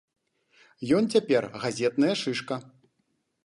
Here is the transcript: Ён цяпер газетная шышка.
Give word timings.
Ён 1.01 1.11
цяпер 1.15 1.49
газетная 1.67 2.13
шышка. 2.25 2.61